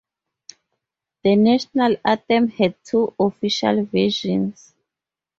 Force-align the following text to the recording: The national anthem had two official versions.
The 1.23 1.35
national 1.35 1.97
anthem 2.03 2.47
had 2.47 2.73
two 2.83 3.13
official 3.19 3.85
versions. 3.85 4.73